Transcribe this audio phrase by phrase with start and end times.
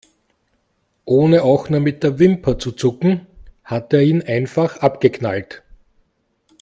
[1.05, 3.27] Ohne auch nur mit der Wimper zu zucken,
[3.63, 5.61] hat er ihn einfach abgeknallt.